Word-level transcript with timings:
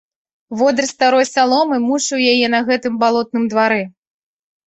Водыр 0.59 0.85
старой 0.93 1.25
саломы 1.33 1.77
мучыў 1.87 2.23
яе 2.31 2.47
на 2.55 2.59
гэтым 2.69 2.93
балотным 3.03 3.43
двары. 3.55 3.81